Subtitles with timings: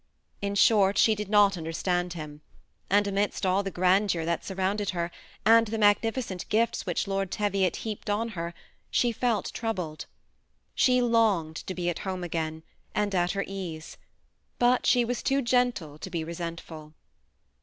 [0.41, 2.41] In short, she did not understand him;
[2.89, 5.11] and amidst all the grandeur that surrounded her,
[5.45, 8.55] and the magnificent gifts which Lord Teviot heaped on her,
[8.89, 10.07] she felt troubled.
[10.73, 12.63] She longed to be at home again,
[12.95, 13.97] and at her ease;
[14.57, 16.95] but she was too gentle to be resentful.